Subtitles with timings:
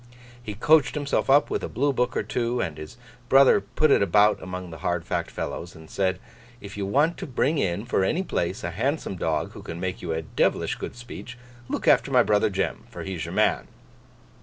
[0.41, 2.97] He coached himself up with a blue book or two; and his
[3.29, 6.17] brother put it about among the hard Fact fellows, and said,
[6.59, 10.01] 'If you want to bring in, for any place, a handsome dog who can make
[10.01, 11.37] you a devilish good speech,
[11.69, 13.67] look after my brother Jem, for he's your man.